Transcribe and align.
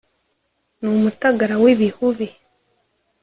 N' 0.81 0.89
umutagara 0.95 1.55
w' 1.63 1.69
ib' 1.71 1.81
ihubi 1.89 2.27